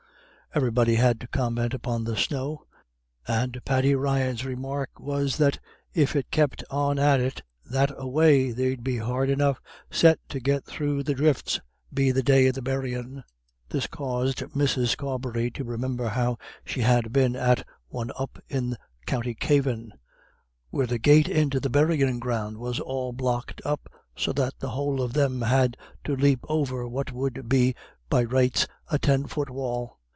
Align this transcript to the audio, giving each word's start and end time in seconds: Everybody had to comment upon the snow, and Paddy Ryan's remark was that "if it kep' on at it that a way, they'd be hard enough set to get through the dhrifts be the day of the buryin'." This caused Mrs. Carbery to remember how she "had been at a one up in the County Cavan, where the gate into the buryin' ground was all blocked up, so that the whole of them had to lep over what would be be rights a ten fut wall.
Everybody 0.53 0.95
had 0.95 1.21
to 1.21 1.29
comment 1.29 1.73
upon 1.73 2.03
the 2.03 2.17
snow, 2.17 2.65
and 3.25 3.63
Paddy 3.63 3.95
Ryan's 3.95 4.43
remark 4.43 4.89
was 4.99 5.37
that 5.37 5.59
"if 5.93 6.13
it 6.13 6.29
kep' 6.29 6.55
on 6.69 6.99
at 6.99 7.21
it 7.21 7.41
that 7.63 7.89
a 7.95 8.05
way, 8.05 8.51
they'd 8.51 8.83
be 8.83 8.97
hard 8.97 9.29
enough 9.29 9.61
set 9.89 10.19
to 10.27 10.41
get 10.41 10.65
through 10.65 11.03
the 11.03 11.13
dhrifts 11.15 11.61
be 11.93 12.11
the 12.11 12.21
day 12.21 12.47
of 12.47 12.55
the 12.55 12.61
buryin'." 12.61 13.23
This 13.69 13.87
caused 13.87 14.39
Mrs. 14.49 14.97
Carbery 14.97 15.51
to 15.51 15.63
remember 15.63 16.09
how 16.09 16.37
she 16.65 16.81
"had 16.81 17.13
been 17.13 17.37
at 17.37 17.61
a 17.61 17.65
one 17.87 18.11
up 18.19 18.37
in 18.49 18.71
the 18.71 18.77
County 19.05 19.33
Cavan, 19.33 19.93
where 20.69 20.85
the 20.85 20.99
gate 20.99 21.29
into 21.29 21.61
the 21.61 21.69
buryin' 21.69 22.19
ground 22.19 22.57
was 22.57 22.77
all 22.77 23.13
blocked 23.13 23.61
up, 23.63 23.87
so 24.17 24.33
that 24.33 24.59
the 24.59 24.71
whole 24.71 25.01
of 25.01 25.13
them 25.13 25.43
had 25.43 25.77
to 26.03 26.13
lep 26.13 26.39
over 26.49 26.89
what 26.89 27.13
would 27.13 27.47
be 27.47 27.73
be 28.09 28.25
rights 28.25 28.67
a 28.89 28.99
ten 28.99 29.27
fut 29.27 29.49
wall. 29.49 29.97